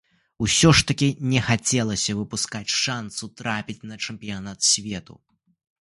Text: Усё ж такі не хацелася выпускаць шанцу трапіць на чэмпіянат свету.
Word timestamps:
Усё 0.45 0.69
ж 0.79 0.85
такі 0.91 1.09
не 1.33 1.41
хацелася 1.51 2.17
выпускаць 2.23 2.65
шанцу 2.81 3.23
трапіць 3.43 3.79
на 3.91 4.03
чэмпіянат 4.07 4.59
свету. 4.75 5.13